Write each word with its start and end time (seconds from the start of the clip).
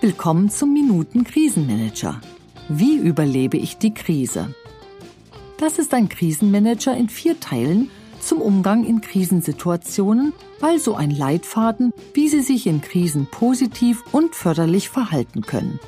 Willkommen 0.00 0.50
zum 0.50 0.72
Minuten 0.72 1.24
Krisenmanager. 1.24 2.20
Wie 2.68 2.96
überlebe 2.96 3.56
ich 3.56 3.78
die 3.78 3.94
Krise? 3.94 4.54
Das 5.58 5.78
ist 5.78 5.94
ein 5.94 6.08
Krisenmanager 6.08 6.96
in 6.96 7.08
vier 7.08 7.38
Teilen 7.38 7.90
zum 8.20 8.40
Umgang 8.40 8.84
in 8.84 9.00
Krisensituationen, 9.00 10.32
also 10.60 10.94
ein 10.94 11.10
Leitfaden, 11.10 11.92
wie 12.14 12.28
Sie 12.28 12.40
sich 12.40 12.66
in 12.66 12.80
Krisen 12.80 13.26
positiv 13.30 14.02
und 14.12 14.34
förderlich 14.34 14.88
verhalten 14.88 15.42
können. 15.42 15.80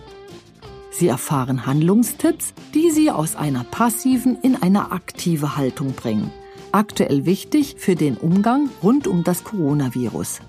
Sie 0.91 1.09
erfahren 1.09 1.66
Handlungstipps, 1.66 2.55
die 2.75 2.91
Sie 2.91 3.11
aus 3.11 3.34
einer 3.36 3.64
passiven 3.64 4.36
in 4.43 4.55
eine 4.57 4.93
aktive 4.93 5.57
Haltung 5.57 5.93
bringen. 5.93 6.30
Aktuell 6.75 7.25
wichtig 7.25 7.77
für 7.79 7.95
den 7.95 8.16
Umgang 8.16 8.68
rund 8.82 9.06
um 9.06 9.23
das 9.23 9.45
Coronavirus. 9.45 10.41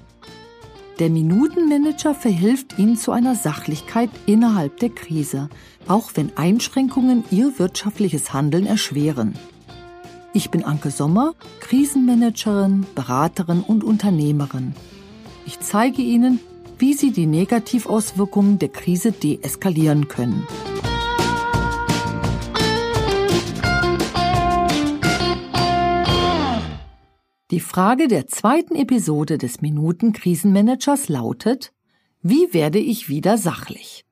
Der 0.98 1.12
Minutenmanager 1.12 2.16
verhilft 2.16 2.80
Ihnen 2.80 2.98
zu 2.98 3.12
einer 3.12 3.36
Sachlichkeit 3.36 4.10
innerhalb 4.26 4.80
der 4.80 4.90
Krise, 4.90 5.50
auch 5.88 6.10
wenn 6.16 6.36
Einschränkungen 6.36 7.26
Ihr 7.30 7.60
wirtschaftliches 7.60 8.34
Handeln 8.34 8.66
erschweren. 8.66 9.36
Ich 10.34 10.50
bin 10.50 10.64
Anke 10.64 10.90
Sommer, 10.90 11.36
Krisenmanagerin, 11.60 12.88
Beraterin 12.96 13.62
und 13.62 13.84
Unternehmerin. 13.84 14.74
Ich 15.46 15.60
zeige 15.60 16.02
Ihnen, 16.02 16.40
wie 16.80 16.96
sie 16.96 17.12
die 17.12 17.28
Negativauswirkungen 17.28 18.58
der 18.58 18.70
Krise 18.70 19.12
deeskalieren 19.12 20.08
können. 20.08 20.48
Die 27.56 27.62
Frage 27.62 28.10
der 28.10 28.28
zweiten 28.28 28.76
Episode 28.76 29.38
des 29.38 29.62
Minuten 29.62 30.12
Krisenmanagers 30.12 31.08
lautet, 31.08 31.72
wie 32.22 32.54
werde 32.54 32.80
ich 32.80 33.08
wieder 33.08 33.38
sachlich? 33.38 34.06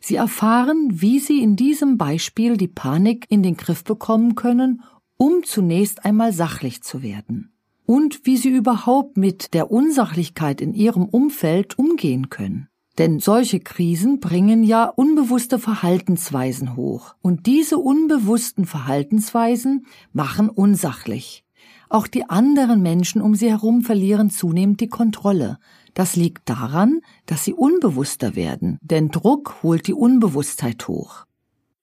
Sie 0.00 0.16
erfahren, 0.16 0.88
wie 0.90 1.20
Sie 1.20 1.40
in 1.40 1.54
diesem 1.54 1.96
Beispiel 1.96 2.56
die 2.56 2.66
Panik 2.66 3.26
in 3.28 3.44
den 3.44 3.56
Griff 3.56 3.84
bekommen 3.84 4.34
können, 4.34 4.82
um 5.16 5.44
zunächst 5.44 6.04
einmal 6.04 6.32
sachlich 6.32 6.82
zu 6.82 7.04
werden 7.04 7.52
und 7.86 8.26
wie 8.26 8.36
sie 8.36 8.48
überhaupt 8.48 9.16
mit 9.16 9.54
der 9.54 9.70
Unsachlichkeit 9.70 10.60
in 10.60 10.74
ihrem 10.74 11.04
Umfeld 11.04 11.78
umgehen 11.78 12.30
können. 12.30 12.66
Denn 12.98 13.20
solche 13.20 13.60
Krisen 13.60 14.18
bringen 14.18 14.64
ja 14.64 14.86
unbewusste 14.86 15.60
Verhaltensweisen 15.60 16.74
hoch. 16.74 17.14
Und 17.22 17.46
diese 17.46 17.78
unbewussten 17.78 18.66
Verhaltensweisen 18.66 19.86
machen 20.12 20.48
unsachlich. 20.48 21.43
Auch 21.88 22.06
die 22.06 22.28
anderen 22.28 22.82
Menschen 22.82 23.22
um 23.22 23.34
sie 23.34 23.50
herum 23.50 23.82
verlieren 23.82 24.30
zunehmend 24.30 24.80
die 24.80 24.88
Kontrolle. 24.88 25.58
Das 25.94 26.16
liegt 26.16 26.48
daran, 26.48 27.00
dass 27.26 27.44
sie 27.44 27.54
unbewusster 27.54 28.34
werden, 28.34 28.78
denn 28.82 29.10
Druck 29.10 29.62
holt 29.62 29.86
die 29.86 29.94
Unbewusstheit 29.94 30.88
hoch. 30.88 31.24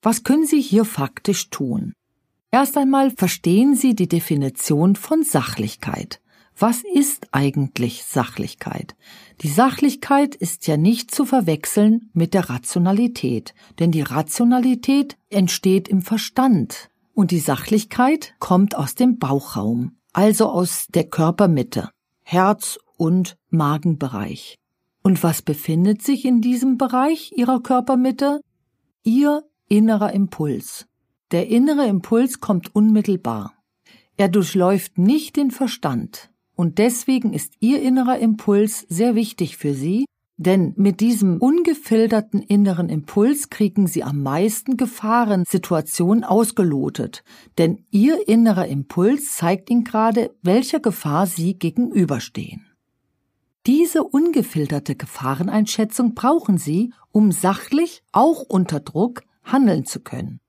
Was 0.02 0.24
können 0.24 0.46
Sie 0.46 0.62
hier 0.62 0.84
faktisch 0.84 1.50
tun? 1.50 1.94
Erst 2.50 2.76
einmal 2.78 3.12
verstehen 3.12 3.76
Sie 3.76 3.96
die 3.96 4.10
Definition 4.10 4.96
von 4.96 5.24
Sachlichkeit. 5.24 6.22
Was 6.58 6.84
ist 6.84 7.28
eigentlich 7.32 8.04
Sachlichkeit? 8.04 8.96
Die 9.42 9.48
Sachlichkeit 9.48 10.36
ist 10.36 10.68
ja 10.68 10.78
nicht 10.78 11.10
zu 11.10 11.26
verwechseln 11.26 12.12
mit 12.14 12.34
der 12.34 12.50
Rationalität, 12.50 13.56
denn 13.80 13.92
die 13.92 14.02
Rationalität 14.02 15.18
entsteht 15.30 15.88
im 15.88 16.02
Verstand 16.02 16.91
und 17.14 17.32
die 17.32 17.40
Sachlichkeit 17.40 18.36
kommt 18.40 18.76
aus 18.76 18.96
dem 18.96 19.18
Bauchraum, 19.20 19.98
also 20.14 20.50
aus 20.50 20.88
der 20.90 21.06
Körpermitte, 21.06 21.90
Herz- 22.24 22.80
und 22.98 23.38
Magenbereich. 23.50 24.58
Und 25.04 25.24
was 25.24 25.42
befindet 25.42 26.02
sich 26.02 26.26
in 26.26 26.42
diesem 26.42 26.78
Bereich 26.78 27.34
Ihrer 27.36 27.62
Körpermitte? 27.62 28.42
Ihr 29.04 29.44
innerer 29.68 30.14
Impuls. 30.14 30.88
Der 31.32 31.48
innere 31.48 31.88
Impuls 31.88 32.40
kommt 32.40 32.76
unmittelbar. 32.76 33.54
Er 34.18 34.28
durchläuft 34.28 34.98
nicht 34.98 35.38
den 35.38 35.50
Verstand. 35.50 36.30
Und 36.56 36.78
deswegen 36.78 37.34
ist 37.34 37.54
Ihr 37.60 37.82
innerer 37.82 38.20
Impuls 38.20 38.86
sehr 38.90 39.16
wichtig 39.16 39.58
für 39.58 39.74
Sie, 39.74 40.06
denn 40.42 40.74
mit 40.76 41.02
diesem 41.02 41.38
ungefilterten 41.38 42.42
inneren 42.42 42.90
Impuls 42.90 43.50
kriegen 43.52 43.86
Sie 43.86 44.04
am 44.04 44.24
meisten 44.24 44.76
Gefahrensituationen 44.76 46.24
ausgelotet, 46.24 47.24
denn 47.60 47.86
Ihr 47.92 48.28
innerer 48.28 48.68
Impuls 48.68 49.36
zeigt 49.36 49.70
Ihnen 49.70 49.84
gerade, 49.84 50.36
welcher 50.42 50.80
Gefahr 50.80 51.28
Sie 51.28 51.60
gegenüberstehen. 51.60 52.66
Diese 53.68 54.04
ungefilterte 54.04 54.96
Gefahreneinschätzung 54.96 56.16
brauchen 56.16 56.58
Sie, 56.58 56.92
um 57.12 57.32
sachlich, 57.32 58.02
auch 58.12 58.42
unter 58.42 58.80
Druck, 58.80 59.22
handeln 59.44 59.86
zu 59.86 60.00
können. 60.00 60.40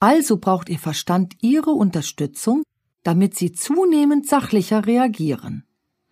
Also 0.00 0.38
braucht 0.38 0.68
Ihr 0.68 0.80
Verstand 0.80 1.34
Ihre 1.42 1.70
Unterstützung, 1.70 2.64
damit 3.04 3.36
Sie 3.36 3.52
zunehmend 3.52 4.26
sachlicher 4.26 4.84
reagieren. 4.84 5.65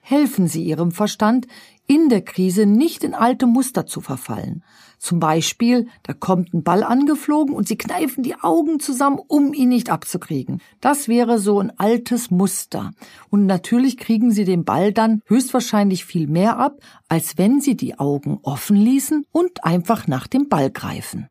Helfen 0.06 0.48
Sie 0.48 0.62
Ihrem 0.62 0.90
Verstand, 0.90 1.46
in 1.86 2.10
der 2.10 2.20
Krise 2.20 2.66
nicht 2.66 3.04
in 3.04 3.14
alte 3.14 3.46
Muster 3.46 3.86
zu 3.86 4.02
verfallen. 4.02 4.62
Zum 4.98 5.18
Beispiel, 5.18 5.88
da 6.02 6.12
kommt 6.12 6.52
ein 6.52 6.62
Ball 6.62 6.82
angeflogen 6.82 7.54
und 7.54 7.66
Sie 7.66 7.78
kneifen 7.78 8.22
die 8.22 8.38
Augen 8.38 8.80
zusammen, 8.80 9.18
um 9.18 9.54
ihn 9.54 9.70
nicht 9.70 9.88
abzukriegen. 9.88 10.60
Das 10.82 11.08
wäre 11.08 11.38
so 11.38 11.58
ein 11.58 11.72
altes 11.78 12.30
Muster. 12.30 12.90
Und 13.30 13.46
natürlich 13.46 13.96
kriegen 13.96 14.30
Sie 14.30 14.44
den 14.44 14.66
Ball 14.66 14.92
dann 14.92 15.22
höchstwahrscheinlich 15.24 16.04
viel 16.04 16.26
mehr 16.26 16.58
ab, 16.58 16.80
als 17.08 17.38
wenn 17.38 17.62
Sie 17.62 17.74
die 17.74 17.98
Augen 17.98 18.40
offen 18.42 18.76
ließen 18.76 19.24
und 19.32 19.64
einfach 19.64 20.06
nach 20.06 20.26
dem 20.26 20.50
Ball 20.50 20.70
greifen. 20.70 21.28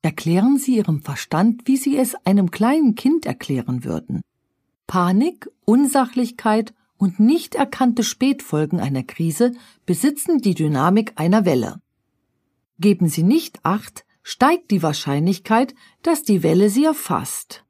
Erklären 0.00 0.56
Sie 0.56 0.76
Ihrem 0.76 1.02
Verstand, 1.02 1.64
wie 1.66 1.76
Sie 1.76 1.98
es 1.98 2.14
einem 2.24 2.50
kleinen 2.50 2.94
Kind 2.94 3.26
erklären 3.26 3.84
würden. 3.84 4.22
Panik, 4.86 5.50
Unsachlichkeit 5.66 6.72
und 6.98 7.20
nicht 7.20 7.54
erkannte 7.54 8.02
Spätfolgen 8.02 8.80
einer 8.80 9.04
Krise 9.04 9.52
besitzen 9.86 10.38
die 10.38 10.54
Dynamik 10.54 11.12
einer 11.16 11.44
Welle. 11.44 11.80
Geben 12.78 13.08
Sie 13.08 13.22
nicht 13.22 13.60
acht, 13.64 14.04
steigt 14.22 14.70
die 14.70 14.82
Wahrscheinlichkeit, 14.82 15.74
dass 16.02 16.22
die 16.22 16.42
Welle 16.42 16.68
Sie 16.68 16.84
erfasst. 16.84 17.64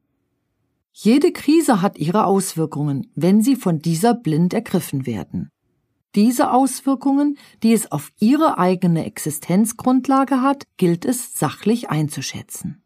Jede 0.91 1.31
Krise 1.31 1.81
hat 1.81 1.97
ihre 1.97 2.25
Auswirkungen, 2.25 3.09
wenn 3.15 3.41
sie 3.41 3.55
von 3.55 3.79
dieser 3.79 4.13
blind 4.13 4.53
ergriffen 4.53 5.05
werden. 5.05 5.49
Diese 6.13 6.51
Auswirkungen, 6.51 7.37
die 7.63 7.71
es 7.71 7.89
auf 7.91 8.11
ihre 8.19 8.57
eigene 8.57 9.05
Existenzgrundlage 9.05 10.41
hat, 10.41 10.65
gilt 10.75 11.05
es 11.05 11.35
sachlich 11.35 11.89
einzuschätzen. 11.89 12.83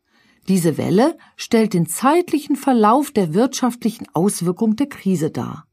Diese 0.48 0.78
Welle 0.78 1.18
stellt 1.38 1.74
den 1.74 1.88
zeitlichen 1.88 2.56
Verlauf 2.56 3.12
der 3.12 3.34
wirtschaftlichen 3.34 4.08
Auswirkung 4.14 4.76
der 4.76 4.90
Krise 4.90 5.32
dar. 5.32 5.66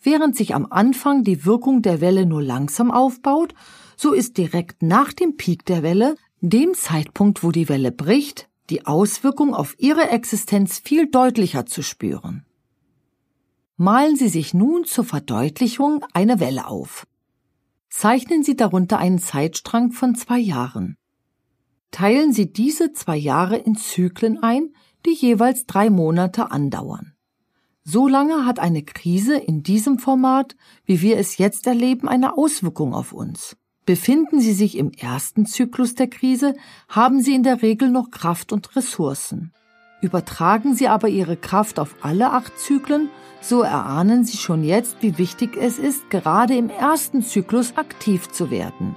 Während 0.00 0.36
sich 0.36 0.54
am 0.54 0.66
Anfang 0.70 1.24
die 1.24 1.44
Wirkung 1.44 1.82
der 1.82 2.00
Welle 2.00 2.26
nur 2.26 2.42
langsam 2.42 2.90
aufbaut, 2.90 3.54
so 3.96 4.12
ist 4.12 4.38
direkt 4.38 4.82
nach 4.82 5.12
dem 5.12 5.36
Peak 5.36 5.64
der 5.64 5.82
Welle, 5.82 6.16
dem 6.40 6.74
Zeitpunkt, 6.74 7.42
wo 7.42 7.50
die 7.50 7.68
Welle 7.68 7.90
bricht, 7.90 8.48
die 8.70 8.86
Auswirkung 8.86 9.54
auf 9.54 9.74
ihre 9.78 10.10
Existenz 10.10 10.78
viel 10.78 11.10
deutlicher 11.10 11.66
zu 11.66 11.82
spüren. 11.82 12.44
Malen 13.76 14.16
Sie 14.16 14.28
sich 14.28 14.54
nun 14.54 14.84
zur 14.84 15.04
Verdeutlichung 15.04 16.04
eine 16.12 16.40
Welle 16.40 16.66
auf. 16.66 17.06
Zeichnen 17.90 18.42
Sie 18.42 18.56
darunter 18.56 18.98
einen 18.98 19.18
Zeitstrang 19.18 19.92
von 19.92 20.14
zwei 20.14 20.38
Jahren. 20.38 20.96
Teilen 21.90 22.32
Sie 22.32 22.52
diese 22.52 22.92
zwei 22.92 23.16
Jahre 23.16 23.56
in 23.56 23.76
Zyklen 23.76 24.42
ein, 24.42 24.74
die 25.06 25.14
jeweils 25.14 25.66
drei 25.66 25.90
Monate 25.90 26.50
andauern. 26.50 27.14
So 27.90 28.06
lange 28.06 28.44
hat 28.44 28.58
eine 28.58 28.82
Krise 28.82 29.38
in 29.38 29.62
diesem 29.62 29.98
Format, 29.98 30.56
wie 30.84 31.00
wir 31.00 31.16
es 31.16 31.38
jetzt 31.38 31.66
erleben, 31.66 32.06
eine 32.06 32.36
Auswirkung 32.36 32.92
auf 32.92 33.14
uns. 33.14 33.56
Befinden 33.86 34.42
Sie 34.42 34.52
sich 34.52 34.76
im 34.76 34.92
ersten 34.92 35.46
Zyklus 35.46 35.94
der 35.94 36.08
Krise, 36.08 36.54
haben 36.90 37.22
Sie 37.22 37.34
in 37.34 37.44
der 37.44 37.62
Regel 37.62 37.88
noch 37.88 38.10
Kraft 38.10 38.52
und 38.52 38.76
Ressourcen. 38.76 39.54
Übertragen 40.02 40.74
Sie 40.74 40.86
aber 40.86 41.08
Ihre 41.08 41.38
Kraft 41.38 41.78
auf 41.78 41.96
alle 42.02 42.30
acht 42.30 42.58
Zyklen, 42.58 43.08
so 43.40 43.62
erahnen 43.62 44.22
Sie 44.22 44.36
schon 44.36 44.64
jetzt, 44.64 44.98
wie 45.00 45.16
wichtig 45.16 45.56
es 45.56 45.78
ist, 45.78 46.10
gerade 46.10 46.58
im 46.58 46.68
ersten 46.68 47.22
Zyklus 47.22 47.78
aktiv 47.78 48.28
zu 48.28 48.50
werden. 48.50 48.96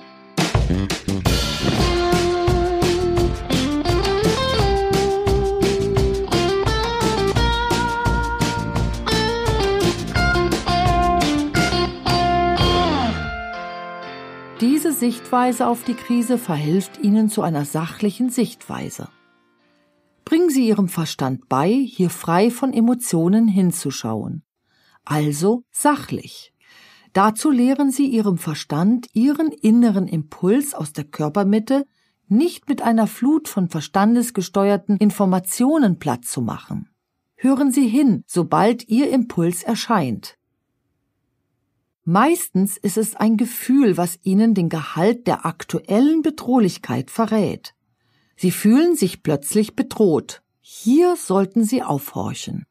Diese 14.61 14.93
Sichtweise 14.93 15.65
auf 15.65 15.83
die 15.83 15.95
Krise 15.95 16.37
verhilft 16.37 16.99
Ihnen 17.01 17.29
zu 17.29 17.41
einer 17.41 17.65
sachlichen 17.65 18.29
Sichtweise. 18.29 19.09
Bringen 20.23 20.51
Sie 20.51 20.67
Ihrem 20.67 20.87
Verstand 20.87 21.49
bei, 21.49 21.71
hier 21.71 22.11
frei 22.11 22.51
von 22.51 22.71
Emotionen 22.71 23.47
hinzuschauen. 23.47 24.43
Also 25.03 25.63
sachlich. 25.71 26.53
Dazu 27.11 27.49
lehren 27.49 27.89
Sie 27.89 28.05
Ihrem 28.05 28.37
Verstand, 28.37 29.07
Ihren 29.13 29.51
inneren 29.51 30.07
Impuls 30.07 30.75
aus 30.75 30.93
der 30.93 31.05
Körpermitte 31.05 31.87
nicht 32.27 32.69
mit 32.69 32.83
einer 32.83 33.07
Flut 33.07 33.47
von 33.47 33.67
verstandesgesteuerten 33.67 34.97
Informationen 34.97 35.97
platt 35.97 36.23
zu 36.23 36.39
machen. 36.43 36.87
Hören 37.35 37.71
Sie 37.71 37.87
hin, 37.87 38.23
sobald 38.27 38.87
Ihr 38.87 39.09
Impuls 39.09 39.63
erscheint. 39.63 40.37
Meistens 42.03 42.77
ist 42.77 42.97
es 42.97 43.15
ein 43.15 43.37
Gefühl, 43.37 43.95
was 43.95 44.17
Ihnen 44.23 44.55
den 44.55 44.69
Gehalt 44.69 45.27
der 45.27 45.45
aktuellen 45.45 46.23
Bedrohlichkeit 46.23 47.11
verrät. 47.11 47.75
Sie 48.35 48.49
fühlen 48.49 48.95
sich 48.95 49.21
plötzlich 49.21 49.75
bedroht. 49.75 50.41
Hier 50.61 51.15
sollten 51.15 51.63
Sie 51.63 51.83
aufhorchen. 51.83 52.65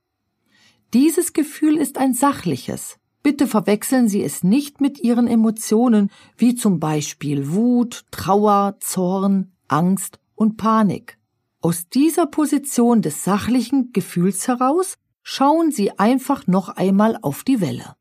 Dieses 0.93 1.33
Gefühl 1.33 1.77
ist 1.77 1.97
ein 1.97 2.13
sachliches. 2.13 2.97
Bitte 3.23 3.47
verwechseln 3.47 4.09
Sie 4.09 4.25
es 4.25 4.43
nicht 4.43 4.81
mit 4.81 4.99
Ihren 4.99 5.29
Emotionen, 5.29 6.11
wie 6.37 6.57
zum 6.57 6.81
Beispiel 6.81 7.53
Wut, 7.53 8.05
Trauer, 8.11 8.79
Zorn, 8.81 9.53
Angst 9.69 10.19
und 10.35 10.57
Panik. 10.57 11.19
Aus 11.61 11.89
dieser 11.89 12.27
Position 12.27 13.03
des 13.03 13.23
sachlichen 13.23 13.93
Gefühls 13.93 14.49
heraus 14.49 14.97
schauen 15.23 15.71
Sie 15.71 15.97
einfach 15.99 16.49
noch 16.49 16.71
einmal 16.71 17.17
auf 17.23 17.45
die 17.45 17.61
Welle. 17.61 17.95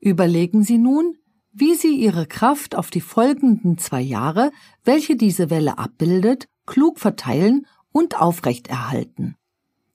Überlegen 0.00 0.62
Sie 0.62 0.78
nun, 0.78 1.16
wie 1.52 1.74
Sie 1.74 1.96
Ihre 1.96 2.26
Kraft 2.26 2.74
auf 2.74 2.90
die 2.90 3.00
folgenden 3.00 3.76
zwei 3.78 4.00
Jahre, 4.00 4.50
welche 4.84 5.16
diese 5.16 5.50
Welle 5.50 5.78
abbildet, 5.78 6.48
klug 6.66 6.98
verteilen 6.98 7.66
und 7.92 8.20
aufrechterhalten. 8.20 9.36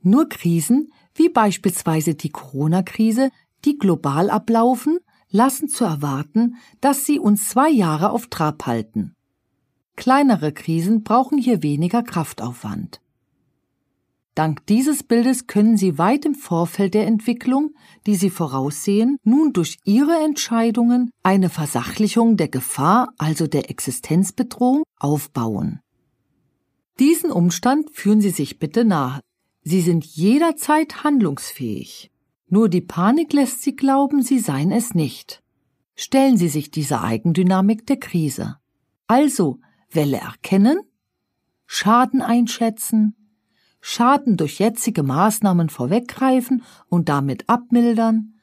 Nur 0.02 0.30
Krisen, 0.30 0.92
wie 1.16 1.30
beispielsweise 1.30 2.14
die 2.14 2.30
Corona-Krise, 2.30 3.32
die 3.64 3.78
global 3.78 4.30
ablaufen, 4.30 5.00
lassen 5.32 5.68
zu 5.70 5.86
erwarten, 5.86 6.56
dass 6.82 7.06
sie 7.06 7.20
uns 7.20 7.50
zwei 7.50 7.70
Jahre 7.70 8.12
auf 8.12 8.28
Trab 8.28 8.68
halten. 8.68 9.16
Kleinere 9.96 10.52
Krisen 10.52 11.04
brauchen 11.04 11.38
hier 11.38 11.64
weniger 11.64 12.04
Kraftaufwand. 12.04 13.02
Dank 14.36 14.66
dieses 14.66 15.02
Bildes 15.02 15.48
können 15.48 15.78
Sie 15.78 15.98
weit 15.98 16.26
im 16.26 16.36
Vorfeld 16.36 16.94
der 16.94 17.08
Entwicklung, 17.08 17.74
die 18.06 18.16
Sie 18.16 18.30
voraussehen, 18.30 19.18
nun 19.24 19.54
durch 19.54 19.78
Ihre 19.86 20.24
Entscheidungen 20.26 21.10
eine 21.24 21.50
Versachlichung 21.50 22.36
der 22.36 22.50
Gefahr, 22.50 23.14
also 23.18 23.48
der 23.48 23.70
Existenzbedrohung, 23.70 24.84
aufbauen. 25.00 25.80
Diesen 27.00 27.32
Umstand 27.32 27.92
führen 27.92 28.20
Sie 28.20 28.30
sich 28.30 28.60
bitte 28.60 28.84
nahe. 28.84 29.22
Sie 29.64 29.80
sind 29.80 30.06
jederzeit 30.06 31.06
handlungsfähig. 31.06 32.12
Nur 32.50 32.68
die 32.68 32.82
Panik 32.82 33.32
lässt 33.32 33.62
Sie 33.62 33.76
glauben, 33.76 34.22
Sie 34.22 34.40
seien 34.40 34.72
es 34.72 34.94
nicht. 34.94 35.42
Stellen 35.96 36.38
Sie 36.38 36.50
sich 36.50 36.72
diese 36.72 37.02
Eigendynamik 37.02 37.88
der 37.88 37.98
Krise. 37.98 38.58
Also 39.08 39.60
Welle 39.92 40.18
erkennen, 40.18 40.80
Schaden 41.66 42.22
einschätzen, 42.22 43.16
Schaden 43.88 44.36
durch 44.36 44.58
jetzige 44.58 45.04
Maßnahmen 45.04 45.70
vorweggreifen 45.70 46.64
und 46.90 47.08
damit 47.08 47.48
abmildern, 47.48 48.34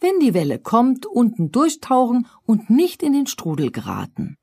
wenn 0.00 0.18
die 0.18 0.32
Welle 0.32 0.58
kommt, 0.58 1.04
unten 1.04 1.52
durchtauchen 1.52 2.26
und 2.46 2.70
nicht 2.70 3.02
in 3.02 3.12
den 3.12 3.26
Strudel 3.26 3.70
geraten. 3.70 4.36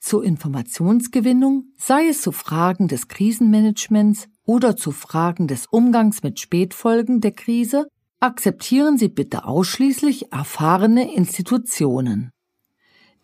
Zur 0.00 0.24
Informationsgewinnung, 0.24 1.66
sei 1.76 2.08
es 2.08 2.22
zu 2.22 2.32
Fragen 2.32 2.88
des 2.88 3.06
Krisenmanagements 3.08 4.28
oder 4.46 4.76
zu 4.76 4.92
Fragen 4.92 5.46
des 5.46 5.66
Umgangs 5.66 6.22
mit 6.22 6.40
Spätfolgen 6.40 7.20
der 7.20 7.32
Krise, 7.32 7.86
akzeptieren 8.20 8.96
Sie 8.96 9.08
bitte 9.08 9.44
ausschließlich 9.44 10.32
erfahrene 10.32 11.14
Institutionen. 11.14 12.30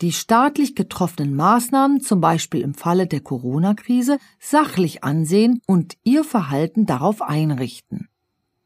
Die 0.00 0.12
staatlich 0.12 0.74
getroffenen 0.74 1.36
Maßnahmen, 1.36 2.00
zum 2.00 2.22
Beispiel 2.22 2.62
im 2.62 2.72
Falle 2.72 3.06
der 3.06 3.20
Corona-Krise, 3.20 4.18
sachlich 4.38 5.04
ansehen 5.04 5.60
und 5.66 5.98
Ihr 6.04 6.24
Verhalten 6.24 6.86
darauf 6.86 7.20
einrichten. 7.20 8.08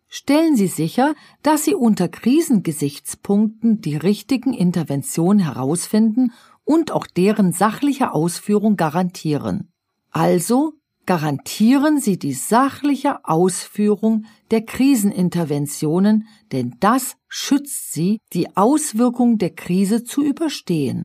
Stellen 0.06 0.54
Sie 0.54 0.68
sicher, 0.68 1.16
dass 1.42 1.64
Sie 1.64 1.74
unter 1.74 2.06
Krisengesichtspunkten 2.06 3.80
die 3.80 3.96
richtigen 3.96 4.52
Interventionen 4.52 5.40
herausfinden 5.40 6.30
und 6.62 6.92
auch 6.92 7.08
deren 7.08 7.52
sachliche 7.52 8.12
Ausführung 8.12 8.76
garantieren. 8.76 9.72
Also 10.12 10.74
garantieren 11.04 11.98
Sie 11.98 12.16
die 12.16 12.32
sachliche 12.32 13.24
Ausführung 13.24 14.26
der 14.52 14.64
Kriseninterventionen, 14.64 16.28
denn 16.52 16.76
das 16.78 17.16
schützt 17.26 17.92
Sie, 17.92 18.20
die 18.32 18.56
Auswirkungen 18.56 19.38
der 19.38 19.50
Krise 19.50 20.04
zu 20.04 20.22
überstehen. 20.22 21.02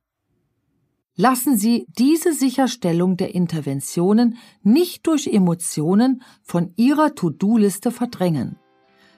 Lassen 1.22 1.58
Sie 1.58 1.86
diese 1.98 2.32
Sicherstellung 2.32 3.18
der 3.18 3.36
Interventionen 3.36 4.38
nicht 4.64 5.06
durch 5.06 5.28
Emotionen 5.28 6.22
von 6.44 6.72
Ihrer 6.78 7.14
To-Do-Liste 7.14 7.92
verdrängen. 7.92 8.56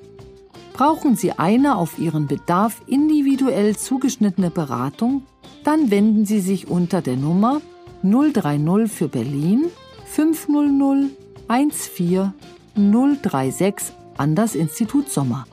Brauchen 0.81 1.15
Sie 1.15 1.31
eine 1.33 1.75
auf 1.75 1.99
Ihren 1.99 2.25
Bedarf 2.25 2.81
individuell 2.87 3.77
zugeschnittene 3.77 4.49
Beratung? 4.49 5.27
Dann 5.63 5.91
wenden 5.91 6.25
Sie 6.25 6.39
sich 6.39 6.69
unter 6.69 7.03
der 7.03 7.17
Nummer 7.17 7.61
030 8.01 8.91
für 8.91 9.07
Berlin 9.07 9.65
500 10.05 11.11
14 11.47 12.33
036 12.75 13.75
an 14.17 14.33
das 14.33 14.55
Institut 14.55 15.11
Sommer. 15.11 15.45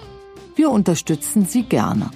Wir 0.56 0.70
unterstützen 0.70 1.44
Sie 1.44 1.64
gerne. 1.64 2.08